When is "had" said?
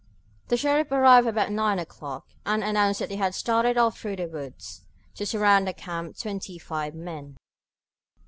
3.17-3.35